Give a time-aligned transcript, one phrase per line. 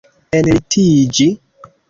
[0.37, 1.29] enlitiĝi